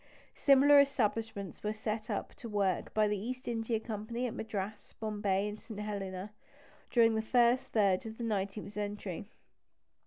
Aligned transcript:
Similar 0.33 0.79
establishments 0.79 1.61
were 1.61 1.73
set 1.73 2.05
to 2.37 2.49
work 2.49 2.91
by 2.91 3.07
the 3.07 3.19
East 3.19 3.47
India 3.47 3.79
Company 3.79 4.25
at 4.25 4.33
Madras, 4.33 4.93
Bombay, 4.99 5.47
and 5.47 5.59
St. 5.59 5.79
Helena, 5.79 6.31
during 6.89 7.13
the 7.13 7.21
first 7.21 7.67
third 7.67 8.07
of 8.07 8.17
the 8.17 8.23
nineteenth 8.23 8.71
century. 8.73 9.25